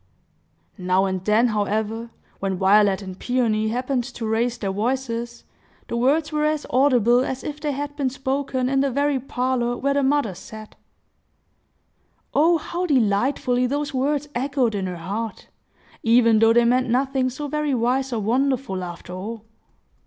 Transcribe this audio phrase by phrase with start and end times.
[0.79, 2.09] Now and then, however,
[2.39, 5.43] when Violet and Peony happened to raise their voices,
[5.89, 9.77] the words were as audible as if they had been spoken in the very parlor
[9.77, 10.73] where the mother sat.
[12.33, 15.49] Oh how delightfully those words echoed in her heart,
[16.01, 19.45] even though they meant nothing so very wise or wonderful, after all!